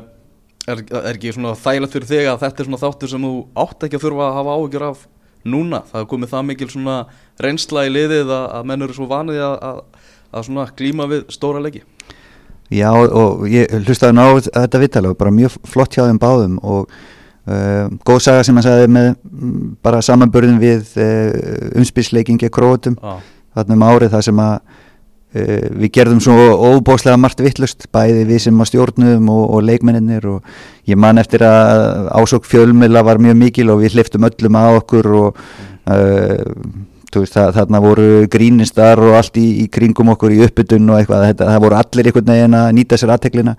er, 0.65 0.81
er 0.81 1.11
ekki 1.13 1.35
svona 1.37 1.53
þægilegt 1.61 1.99
fyrir 1.99 2.11
þig 2.11 2.31
að 2.31 2.41
þetta 2.47 2.63
er 2.65 2.71
svona 2.71 2.81
þáttur 2.81 3.13
sem 3.13 3.27
þú 3.29 3.35
átt 3.67 3.85
ekki 3.87 4.01
að 4.01 4.07
þurfa 4.07 4.29
að 4.29 4.39
hafa 4.39 4.55
áhyggjur 4.57 4.87
af 4.87 5.03
núna? 5.47 5.83
Það 5.91 6.01
er 6.01 6.09
komið 6.15 6.33
það 6.33 6.47
mikil 6.51 6.71
svona 6.73 6.97
reynsla 7.45 7.85
í 7.87 7.93
liðið 7.93 8.33
að, 8.39 8.47
að 8.57 8.71
menn 8.71 8.87
eru 8.87 8.97
svo 8.97 9.11
vanið 9.11 9.43
að, 9.47 9.59
að, 9.69 10.09
að 10.33 10.49
svona 10.49 10.67
glíma 10.81 11.11
við 11.13 11.29
stóra 11.37 11.63
leiki. 11.63 11.85
Já 12.73 12.89
og 12.91 13.45
ég 13.47 13.71
hlustaði 13.85 14.17
ná 14.17 14.25
þetta 14.49 14.81
vittalega 14.83 15.19
bara 15.21 15.35
mjög 15.35 15.61
flott 15.71 15.95
hjá 15.95 16.09
þeim 16.09 16.19
báðum 16.19 16.57
og 16.67 16.97
Uh, 17.47 17.93
góð 18.03 18.25
saga 18.25 18.43
sem 18.43 18.57
hann 18.59 18.65
sagði 18.67 18.87
með 18.91 19.05
um, 19.15 19.51
bara 19.85 20.01
samanbörðin 20.03 20.57
við 20.59 20.97
uh, 20.99 21.77
umspilsleikingi 21.79 22.49
krótum 22.51 22.97
ah. 23.07 23.21
þarna 23.55 23.77
um 23.77 23.85
árið 23.87 24.17
það 24.17 24.25
sem 24.27 24.41
að 24.43 24.55
uh, 24.57 25.69
við 25.83 25.93
gerðum 25.95 26.25
svo 26.27 26.35
óbóslega 26.73 27.21
margt 27.23 27.45
vittlust 27.47 27.87
bæði 27.95 28.25
við 28.33 28.43
sem 28.49 28.59
að 28.65 28.71
stjórnum 28.73 29.31
og, 29.31 29.45
og 29.47 29.63
leikmenninir 29.63 30.27
og 30.33 30.91
ég 30.91 30.99
man 30.99 31.23
eftir 31.23 31.47
að 31.47 32.11
ásók 32.19 32.51
fjölmila 32.51 33.05
var 33.07 33.23
mjög 33.23 33.39
mikil 33.45 33.69
og 33.77 33.85
við 33.85 33.95
hliftum 33.95 34.27
öllum 34.27 34.59
að 34.59 34.81
okkur 34.81 35.13
og 35.21 35.41
veist, 37.25 37.37
það, 37.37 37.53
þarna 37.59 37.83
voru 37.85 38.09
grínistar 38.33 39.03
og 39.03 39.17
allt 39.19 39.41
í, 39.41 39.47
í 39.65 39.67
kringum 39.73 40.15
okkur 40.15 40.37
í 40.37 40.41
uppbytun 40.47 40.91
og 40.91 41.01
eitthvað 41.01 41.29
þetta, 41.31 41.51
það 41.53 41.67
voru 41.67 41.81
allir 41.81 42.11
einhvern 42.11 42.33
veginn 42.33 42.59
að 42.61 42.73
nýta 42.79 43.01
sér 43.01 43.15
aðteklina 43.17 43.57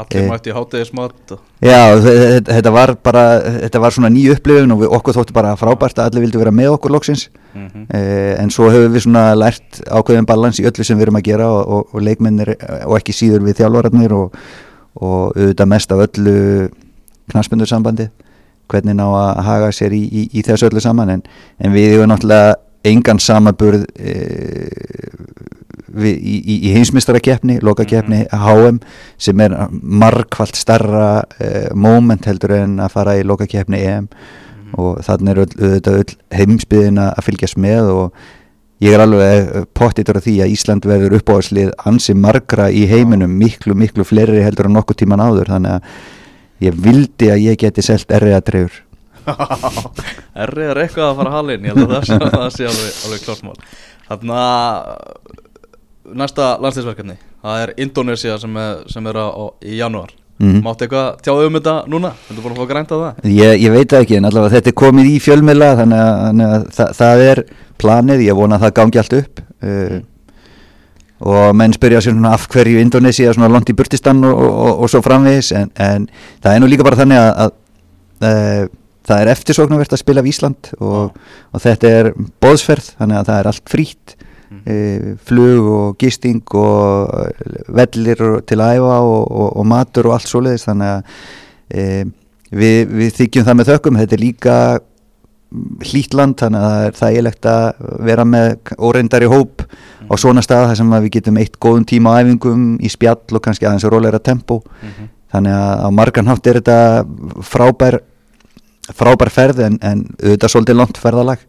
Allir 0.00 0.30
mætti 0.30 0.50
í 0.50 0.54
hátegismat 0.54 1.34
Já, 1.60 1.92
þetta, 2.00 2.54
þetta 2.54 2.72
var 2.72 2.92
bara 3.04 3.24
þetta 3.66 3.82
var 3.82 3.94
svona 3.94 4.10
ný 4.12 4.22
upplifun 4.32 4.72
og 4.74 4.80
við, 4.80 4.92
okkur 4.96 5.16
þóttu 5.18 5.36
bara 5.36 5.56
frábært 5.60 5.98
að 6.00 6.08
allir 6.08 6.24
vildi 6.24 6.40
vera 6.40 6.54
með 6.54 6.76
okkur 6.76 6.94
loksins. 6.94 7.26
Mm 7.52 7.66
-hmm. 7.66 7.84
eh, 7.98 8.42
en 8.42 8.50
svo 8.50 8.70
hefur 8.70 8.88
við 8.94 9.04
svona 9.04 9.34
lært 9.34 9.82
ákveðin 9.90 10.26
balans 10.26 10.60
í 10.60 10.64
öllu 10.64 10.84
sem 10.84 10.96
við 10.96 11.08
erum 11.08 11.20
að 11.20 11.26
gera 11.28 11.50
og, 11.50 11.68
og, 11.68 11.94
og 11.94 12.02
leikmennir 12.02 12.54
og 12.86 12.96
ekki 12.96 13.12
síður 13.12 13.44
við 13.44 13.60
þjálfvararnir 13.60 14.12
og, 14.12 14.34
og 14.94 15.36
auðvitað 15.36 15.72
mest 15.74 15.92
af 15.92 16.04
öllu 16.06 16.70
knaspundurssambandi 17.30 18.08
hvernig 18.70 18.94
ná 18.94 19.04
að 19.04 19.44
haga 19.44 19.72
sér 19.72 19.92
í, 19.92 20.02
í, 20.06 20.28
í 20.32 20.42
þessu 20.42 20.70
öllu 20.70 20.80
saman. 20.80 21.10
En, 21.10 21.22
en 21.58 21.72
við 21.72 21.96
hefur 21.96 22.06
náttúrulega 22.08 22.56
engan 22.86 23.20
samaburð 23.20 23.84
e, 23.98 24.14
við, 25.90 26.16
í, 26.16 26.56
í 26.70 26.72
heimsmyndstarakeppni, 26.76 27.58
lokakeppni 27.64 28.22
mm 28.24 28.28
-hmm. 28.30 28.66
HM 28.70 28.80
sem 29.18 29.40
er 29.40 29.56
margfald 29.70 30.56
starra 30.56 31.22
e, 31.38 31.68
moment 31.74 32.26
heldur 32.26 32.56
en 32.56 32.78
að 32.80 32.92
fara 32.96 33.16
í 33.18 33.24
lokakeppni 33.26 33.78
EM 33.78 34.04
mm 34.04 34.08
-hmm. 34.08 34.78
og 34.78 35.00
þannig 35.04 35.30
er 35.30 35.40
auðvitað 35.44 35.98
öll 36.02 36.14
heimsbyðin 36.30 36.98
að 36.98 37.24
fylgjast 37.24 37.56
með 37.56 37.90
og 37.90 38.12
ég 38.80 38.92
er 38.92 39.00
alveg 39.00 39.66
pottitur 39.74 40.16
af 40.16 40.24
því 40.24 40.40
að 40.40 40.52
Ísland 40.54 40.86
verður 40.88 41.18
uppáðslið 41.18 41.72
ansi 41.84 42.14
margra 42.14 42.70
í 42.70 42.86
heiminum 42.88 43.30
miklu, 43.30 43.74
miklu 43.74 44.04
fleiri 44.04 44.42
heldur 44.42 44.66
en 44.66 44.72
nokkuð 44.72 44.96
tíman 44.96 45.20
áður 45.20 45.52
þannig 45.52 45.70
að 45.70 45.82
ég 46.60 46.74
vildi 46.84 47.30
að 47.30 47.42
ég 47.44 47.58
geti 47.60 47.82
selt 47.82 48.10
erriða 48.10 48.40
drefur 48.40 48.89
Errið 50.44 50.70
er 50.70 50.82
eitthvað 50.84 51.08
að 51.08 51.18
fara 51.20 51.32
að 51.32 51.36
halin 51.38 51.66
Ég 51.68 51.74
held 51.74 51.84
að 51.86 51.92
það 51.96 52.06
sé, 52.08 52.18
það 52.36 52.48
sé 52.56 52.70
alveg, 52.70 52.94
alveg 53.08 53.26
klart 53.26 53.42
mál 53.46 53.58
Þannig 54.10 54.40
að 54.44 56.14
Næsta 56.20 56.48
landsliðsverkefni 56.64 57.18
Það 57.40 57.62
er 57.64 57.74
Indonesia 57.86 58.38
sem 58.42 58.56
er, 58.60 58.82
sem 58.90 59.06
er 59.12 59.20
á, 59.20 59.26
í 59.64 59.78
janúar 59.80 60.16
Mhm. 60.40 60.62
Máttu 60.64 60.86
eitthvað 60.86 61.18
tjáðu 61.20 61.48
um 61.50 61.56
þetta 61.58 61.72
núna? 61.92 62.10
Þú 62.30 62.40
búin 62.40 62.54
að 62.54 62.60
fá 62.62 62.68
grænt 62.70 62.92
að 62.96 63.00
það? 63.02 63.26
ég, 63.28 63.58
ég 63.60 63.72
veit 63.74 63.92
ekki 63.98 64.16
en 64.16 64.24
allavega 64.24 64.54
þetta 64.54 64.70
er 64.70 64.76
komið 64.80 65.08
í 65.10 65.18
fjölmila 65.20 65.68
þannig 65.76 66.00
að, 66.00 66.12
þannig 66.22 66.54
að 66.54 66.62
það, 66.78 66.94
það 66.96 67.24
er 67.24 67.42
planið, 67.82 68.22
ég 68.24 68.38
vona 68.38 68.56
að 68.56 68.64
það 68.64 68.72
gangi 68.78 69.00
allt 69.02 69.16
upp 69.18 69.42
uh, 69.68 69.98
og 71.20 71.52
menn 71.60 71.76
spyrja 71.76 72.00
sér 72.06 72.24
af 72.30 72.46
hverju 72.54 72.80
Indonesia 72.80 73.34
svona 73.36 73.52
langt 73.52 73.68
í 73.68 73.76
burtistan 73.76 74.24
og, 74.24 74.40
og, 74.40 74.80
og 74.80 74.88
svo 74.88 75.02
framvegis 75.04 75.52
en, 75.60 75.68
en 75.76 76.08
það 76.40 76.56
er 76.56 76.64
nú 76.64 76.70
líka 76.72 76.88
bara 76.88 77.00
þannig 77.02 77.20
að, 77.20 77.30
að, 77.44 77.52
að 78.30 78.70
það 79.10 79.20
er 79.26 79.32
eftirsóknarvert 79.34 79.92
að 79.96 80.02
spila 80.04 80.22
af 80.24 80.30
Ísland 80.30 80.72
og, 80.80 81.18
og 81.52 81.62
þetta 81.66 81.92
er 82.00 82.10
bóðsferð 82.42 82.90
þannig 83.00 83.20
að 83.20 83.30
það 83.32 83.38
er 83.44 83.52
allt 83.54 83.70
frýtt 83.76 84.16
Mm. 84.50 84.62
e, 84.66 84.76
flug 85.22 85.66
og 85.70 85.90
gisting 86.02 86.40
og 86.58 87.12
vellir 87.70 88.18
og- 88.26 88.40
til 88.50 88.56
að 88.58 88.80
æfa 88.80 88.96
og, 88.98 89.28
og, 89.30 89.52
og 89.60 89.66
matur 89.70 90.08
og 90.08 90.16
allt 90.16 90.26
svoleiðis 90.26 90.64
þannig 90.66 90.88
að 90.90 91.04
e, 91.70 91.84
við, 92.58 92.80
við 92.98 93.12
þykjum 93.14 93.46
það 93.46 93.56
með 93.60 93.68
þökkum. 93.70 93.98
Þetta 94.00 94.16
er 94.18 94.22
líka 94.24 94.56
hlýtt 95.86 96.14
land 96.18 96.34
þannig 96.42 96.64
að 96.66 96.72
það 96.72 96.88
er 96.88 96.98
þægilegt 96.98 97.48
að 97.52 97.86
vera 98.10 98.24
með 98.26 98.74
óreindari 98.90 99.30
hóp 99.30 99.64
á 100.10 100.14
svona 100.18 100.42
stað 100.42 100.66
þar 100.72 100.78
sem 100.82 100.92
við 100.98 101.08
getum 101.20 101.38
eitt 101.42 101.56
góðum 101.62 101.86
tíma 101.90 102.14
á 102.14 102.20
æfingum 102.22 102.66
í 102.82 102.90
spjall 102.90 103.22
og 103.38 103.42
kannski 103.46 103.66
aðeins 103.70 103.86
róleira 103.90 104.18
tempo 104.22 104.60
Mhm. 104.82 105.08
þannig 105.30 105.54
að 105.62 105.86
á 105.86 105.88
margan 105.94 106.26
hátt 106.26 106.46
er 106.50 106.58
þetta 106.60 106.78
frábær 107.46 108.00
frábær 108.96 109.30
ferð 109.34 109.60
en, 109.66 109.78
en 109.82 110.06
auðvitað 110.22 110.54
svolítið 110.54 110.80
langt 110.80 110.98
ferðalag 111.00 111.44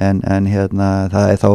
en, 0.00 0.22
en 0.26 0.46
hérna 0.50 0.88
það 1.12 1.30
er, 1.30 1.38
þá, 1.38 1.50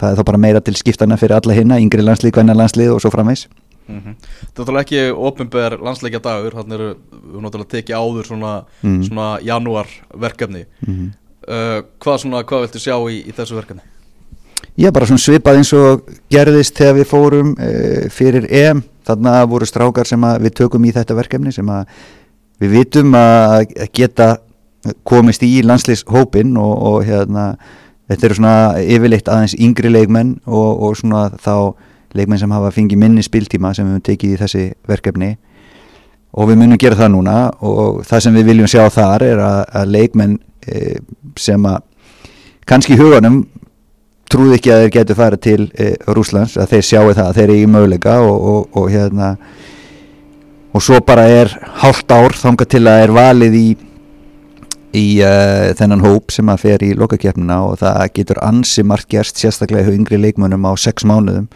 það 0.00 0.10
er 0.10 0.18
þá 0.18 0.24
bara 0.32 0.42
meira 0.42 0.60
til 0.64 0.74
skiptana 0.78 1.18
fyrir 1.20 1.36
alla 1.38 1.54
hinna, 1.54 1.78
yngri 1.82 2.02
landslið, 2.02 2.34
hvenna 2.34 2.56
landslið 2.58 2.96
og 2.96 3.04
svo 3.04 3.12
framvegs 3.14 3.46
Mhm. 3.86 4.16
Þetta 4.18 4.58
er 4.58 4.64
náttúrulega 4.64 4.82
ekki 4.82 5.02
ofinber 5.14 5.74
landsleikja 5.78 6.18
dagur 6.18 6.54
Þannig 6.58 6.74
eru 6.74 6.86
við 7.14 7.42
náttúrulega 7.44 7.70
tekið 7.70 7.94
áður 7.94 8.26
svona, 8.26 8.54
Mm. 8.82 9.02
svona 9.06 9.26
janúar 9.46 9.86
verkefni 10.10 10.64
mm. 10.86 11.12
uh, 11.46 11.82
Hvað 12.02 12.18
svona, 12.18 12.40
hvað 12.42 12.64
viltu 12.64 12.82
sjá 12.82 12.96
í, 13.06 13.20
í 13.30 13.32
þessu 13.36 13.54
verkefni? 13.54 13.84
Já, 14.76 14.90
bara 14.90 15.06
svona 15.06 15.22
svipað 15.22 15.60
eins 15.60 15.70
og 15.72 16.10
gerðist 16.28 16.74
þegar 16.76 16.98
við 16.98 17.06
fórum 17.08 17.54
e, 17.60 18.08
fyrir 18.12 18.44
EM, 18.50 18.82
þarna 19.06 19.46
voru 19.48 19.64
strákar 19.68 20.08
sem 20.08 20.20
að 20.26 20.42
við 20.48 20.54
tökum 20.58 20.84
í 20.84 20.92
þetta 20.92 21.16
verkefni 21.16 21.52
sem 21.54 21.70
að 21.72 21.86
við 22.60 22.74
vitum 22.74 23.14
að 23.16 23.54
að 23.70 23.92
geta 23.96 24.26
komist 25.06 25.42
í 25.46 25.60
landslýshópin 25.66 26.56
og, 26.60 26.74
og 26.90 27.04
hérna 27.06 27.48
þetta 28.10 28.28
eru 28.28 28.38
svona 28.38 28.56
yfirleitt 28.80 29.28
aðeins 29.30 29.56
yngri 29.58 29.90
leikmenn 29.92 30.36
og, 30.46 30.82
og 30.86 30.96
svona 30.98 31.28
þá 31.42 31.74
leikmenn 32.16 32.40
sem 32.40 32.54
hafa 32.54 32.72
fengið 32.74 33.02
minni 33.02 33.24
spiltíma 33.24 33.74
sem 33.74 33.86
við 33.86 33.96
höfum 33.96 34.06
tekið 34.06 34.32
í 34.32 34.40
þessi 34.40 34.64
verkefni. 34.88 35.34
Og 36.36 36.50
við 36.50 36.60
munum 36.60 36.80
gera 36.80 36.98
það 36.98 37.12
núna 37.14 37.36
og 37.64 38.02
það 38.06 38.24
sem 38.24 38.36
við 38.36 38.50
viljum 38.50 38.70
sjá 38.70 38.82
þar 38.92 39.24
er 39.24 39.42
að, 39.42 39.60
að 39.80 39.92
leikmenn 39.94 40.34
e, 40.68 40.98
sem 41.40 41.68
að 41.68 41.78
kannski 42.68 42.98
huganum 42.98 43.44
trúði 44.30 44.58
ekki 44.58 44.72
að 44.74 44.82
þeir 44.84 44.92
getur 44.98 45.18
farið 45.20 45.42
til 45.46 45.60
e, 45.72 45.88
Rúslands 46.12 46.56
að 46.60 46.74
þeir 46.74 46.86
sjáu 46.90 47.14
það, 47.14 47.24
að 47.28 47.38
þeir 47.38 47.46
eru 47.46 47.56
í 47.56 47.70
möguleika 47.72 48.18
og, 48.26 48.36
og, 48.52 48.78
og 48.80 48.88
hérna 48.92 49.30
og 50.76 50.84
svo 50.84 51.00
bara 51.06 51.24
er 51.30 51.52
hálft 51.80 52.10
ár 52.12 52.36
þangað 52.36 52.72
til 52.74 52.82
að 52.90 53.04
er 53.06 53.14
valið 53.16 53.56
í 53.56 53.66
í 54.94 55.20
uh, 55.24 55.72
þennan 55.76 56.04
hóp 56.04 56.30
sem 56.30 56.48
að 56.48 56.60
fer 56.62 56.84
í 56.86 56.92
lokakefnina 56.96 57.58
og 57.66 57.78
það 57.80 58.04
getur 58.14 58.38
ansi 58.46 58.84
margt 58.86 59.08
gerst 59.12 59.36
sérstaklega 59.42 59.88
hjá 59.88 59.96
yngri 59.96 60.18
leikmönnum 60.22 60.66
á 60.68 60.72
sex 60.78 61.04
mánuðum 61.04 61.48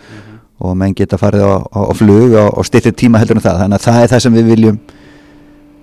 og 0.61 0.75
menn 0.77 0.93
geta 0.95 1.17
farið 1.17 1.47
á, 1.47 1.57
á, 1.73 1.81
á 1.89 1.93
flug 1.97 2.35
og, 2.37 2.59
og 2.59 2.67
styrtir 2.69 2.93
tíma 2.93 3.19
heldur 3.23 3.39
en 3.39 3.45
það. 3.47 3.63
Þannig 3.63 3.79
að 3.79 3.87
það 3.87 4.03
er 4.03 4.11
það 4.13 4.25
sem 4.27 4.35
við 4.37 4.51
viljum 4.53 4.81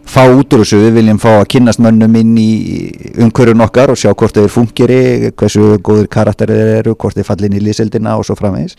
fá 0.07 0.21
út 0.29 0.53
úr 0.53 0.61
þessu, 0.63 0.77
við 0.85 0.93
viljum 1.01 1.17
fá 1.19 1.31
að 1.39 1.47
kynnast 1.55 1.81
mönnum 1.83 2.13
inn 2.19 2.35
í 2.39 2.51
umhverjun 3.25 3.63
okkar 3.65 3.91
og 3.91 3.97
sjá 3.99 4.13
hvort 4.13 4.37
þeir 4.37 4.53
fungeri, 4.53 4.99
hversu 5.35 5.79
góður 5.83 6.07
karakterir 6.13 6.61
þeir 6.61 6.77
eru, 6.83 6.93
hvort 6.95 7.17
þeir 7.17 7.27
falli 7.27 7.49
inn 7.49 7.57
í 7.57 7.63
liðseldina 7.65 8.13
og 8.19 8.27
svo 8.27 8.37
framvegis. 8.39 8.77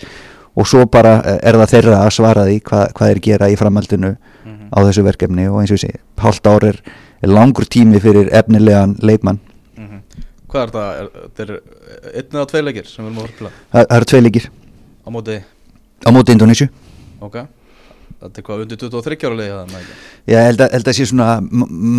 Og 0.59 0.67
svo 0.67 0.87
bara 0.91 1.19
eh, 1.21 1.37
er 1.51 1.59
það 1.61 1.75
þeirra 1.75 1.99
að 2.05 2.15
svara 2.17 2.47
því 2.47 2.57
hvað, 2.71 2.87
hvað 2.97 3.11
þeir 3.13 3.21
gera 3.27 3.51
í 3.53 3.59
framhaldinu 3.61 4.15
Mhm. 4.49 4.71
á 4.73 4.79
þessu 4.87 5.05
verkefni. 5.05 5.45
Og 5.51 5.61
eins 5.61 5.75
og 5.75 5.83
segi, 5.83 5.99
hálft 6.19 6.47
ár 6.47 6.65
er, 6.65 6.79
er 6.79 7.08
langur 7.27 7.67
tími 7.67 8.01
fyrir 8.01 8.31
efnilegan 8.33 8.97
leikmann. 9.03 9.41
Mhm. 9.77 10.03
Hvað 10.49 10.63
er 10.63 10.71
það? 10.75 10.89
Er, 10.99 11.09
þetta 11.27 11.43
er 11.43 11.55
einn 12.15 12.39
eða 12.39 12.49
tvei 12.53 12.63
leikir 12.63 12.87
sem 12.89 13.05
við 13.05 13.11
erum 13.11 13.23
að 13.23 13.31
fara 13.39 13.53
það, 13.73 13.87
það 13.89 13.97
eru 13.97 14.11
tvei 14.13 14.21
leikir. 14.23 14.51
Á 15.05 15.09
móti? 15.11 15.39
Á 16.07 16.11
móti 16.15 16.33
Indonésiu 16.33 16.69
Ok. 17.21 17.39
Þetta 18.19 18.41
er 18.41 18.45
hvað 18.47 18.63
undir 18.65 18.79
23 18.83 19.27
ára 19.29 19.37
leið 19.39 19.53
það 19.55 19.91
ég 20.27 20.47
held 20.49 20.63
að, 20.65 20.73
held 20.75 20.89
að 20.91 20.97
sé 20.99 21.05
svona 21.07 21.27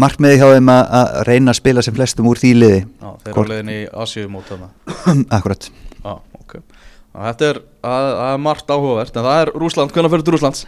markmiði 0.04 0.40
hjá 0.42 0.50
þeim 0.52 0.72
að, 0.74 1.14
reyna 1.30 1.54
að 1.54 1.60
spila 1.62 1.84
sem 1.86 1.96
flestum 1.96 2.28
úr 2.28 2.42
því 2.42 2.52
liði. 2.58 2.82
Já, 3.00 3.10
þeir 3.24 3.32
eru 3.32 3.46
á 3.48 3.50
leiðin 3.52 3.72
í 3.72 3.78
Asíu 4.04 4.32
mót 4.32 4.52
þarna. 4.52 4.68
Akkurat 5.38 5.70
Já, 5.70 6.12
ok. 6.42 6.58
Já, 6.60 7.20
Þetta 7.24 7.48
er, 7.50 7.62
að, 7.88 8.10
að 8.10 8.34
er 8.34 8.44
margt 8.44 8.70
áhugavert 8.76 9.16
En 9.18 9.26
það 9.26 9.40
er 9.44 9.52
Rúsland, 9.64 9.96
hvernig 9.96 10.14
fyrir 10.14 10.36
Rúslands? 10.36 10.66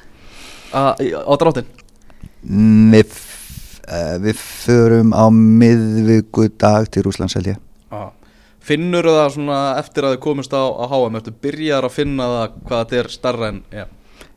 Á, 0.71 0.95
á 0.95 1.33
dráttin? 1.43 1.67
Mm, 2.47 2.87
við, 3.91 3.99
eh, 3.99 4.17
við 4.23 4.41
förum 4.65 5.13
á 5.13 5.25
miðvikudag 5.29 6.89
til 6.91 7.03
Já. 7.91 8.11
Finnur 8.61 9.03
það 9.03 9.31
svona 9.33 9.77
eftir 9.79 10.05
að 10.05 10.15
þið 10.15 10.21
komist 10.21 10.53
á, 10.53 10.61
á 10.61 10.85
HM 10.87 11.15
Ertu 11.17 11.31
byrjar 11.41 11.83
að 11.87 11.95
finna 11.95 12.27
það 12.29 12.51
hvað 12.67 12.83
þetta 12.83 12.99
er 12.99 13.09
starra 13.09 13.47
en 13.49 13.63
ja. 13.73 13.85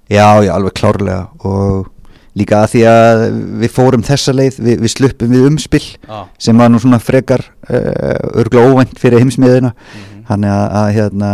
já, 0.09 0.29
já, 0.43 0.53
alveg 0.55 0.73
klárlega. 0.73 1.29
Og 1.45 1.91
líka 2.35 2.63
að 2.65 2.73
því 2.73 2.83
að 2.91 3.25
við 3.63 3.71
fórum 3.75 4.03
þessa 4.03 4.35
leið, 4.35 4.59
við, 4.59 4.81
við 4.81 4.91
sluppum 4.95 5.35
við 5.37 5.47
umspill 5.51 5.85
Já, 5.85 6.25
sem 6.39 6.59
var 6.59 6.73
nú 6.73 6.81
svona 6.83 6.99
frekar 6.99 7.45
uh, 7.69 8.41
örgla 8.41 8.65
óvænt 8.65 8.99
fyrir 8.99 9.23
heimsmiðina 9.23 9.75
Mhm. 9.75 10.25
þannig 10.31 10.51
að, 10.51 10.67
að 10.81 10.89
hérna, 10.97 11.31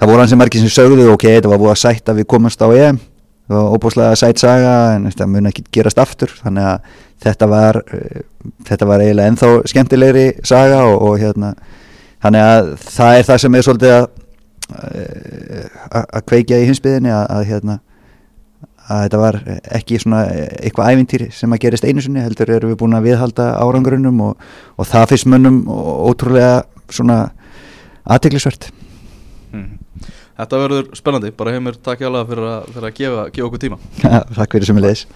það 0.00 0.08
voru 0.08 0.18
hans 0.18 0.30
sem 0.32 0.38
margir 0.38 0.60
sem 0.64 0.72
sögðu 0.72 1.12
ok, 1.12 1.28
þetta 1.28 1.52
var 1.52 1.60
búið 1.60 1.74
að 1.76 1.82
sætt 1.84 2.08
að 2.08 2.22
við 2.22 2.26
komast 2.26 2.62
á 2.64 2.68
EM 2.72 2.98
var 3.50 3.74
óbúslega 3.74 4.16
sætt 4.16 4.38
saga 4.38 4.74
en 4.94 5.08
þetta 5.10 5.26
mun 5.26 5.50
ekki 5.50 5.64
gerast 5.74 5.98
aftur 5.98 6.30
þannig 6.42 6.68
að 6.72 6.90
þetta 7.26 7.48
var 7.50 7.78
uh, 7.82 8.24
þetta 8.68 8.88
var 8.88 9.04
eiginlega 9.04 9.32
ennþá 9.32 9.52
skemmtilegri 9.72 10.26
saga 10.46 10.84
og, 10.86 11.02
og 11.02 11.16
hérna 11.22 11.54
þannig 12.22 12.48
að 12.48 12.74
það 12.86 13.18
er 13.18 13.30
það 13.30 13.40
sem 13.44 13.54
er 13.58 13.66
svolítið 13.66 13.94
að 13.96 14.04
uh, 14.72 16.02
að 16.02 16.28
kveikja 16.30 16.60
í 16.62 16.68
hinsbyðinni 16.70 17.12
að, 17.12 17.24
að 17.36 17.48
hérna 17.50 17.78
að 18.92 19.02
þetta 19.04 19.18
var 19.22 19.36
ekki 19.78 19.98
svona 20.02 20.20
eitthvað 20.58 20.94
ævintýri 20.94 21.28
sem 21.34 21.52
að 21.54 21.60
gerist 21.62 21.84
einu 21.86 22.02
sinni 22.02 22.22
heldur 22.24 22.50
erum 22.50 22.72
við 22.72 22.80
búin 22.80 22.96
að 22.98 23.06
viðhalda 23.06 23.46
árangurinnum 23.62 24.18
og, 24.26 24.46
og 24.74 24.88
það 24.90 25.08
fyrst 25.12 25.28
mönnum 25.30 25.62
ótrúlega 25.70 26.62
svona 26.92 27.24
aðteglisvert 28.10 28.70
Mhm. 29.52 29.81
Þetta 30.42 30.58
verður 30.64 30.88
spennandi. 30.98 31.30
Bara 31.38 31.52
heimur 31.54 31.76
takk 31.78 32.02
hjá 32.02 32.08
að, 32.10 32.56
fyrir 32.74 32.88
að 32.88 32.96
gefa, 32.98 33.26
okkur 33.46 33.62
tíma. 33.62 33.78
Takk 34.38 34.56
fyrir 34.56 34.66
sem 34.66 34.80
er 34.80 34.88
leiðis 34.88 35.06